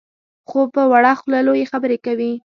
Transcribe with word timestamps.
خو 0.49 0.59
په 0.73 0.81
وړه 0.91 1.11
خوله 1.19 1.39
لویې 1.47 1.69
خبرې 1.71 1.97
کوي. 2.05 2.33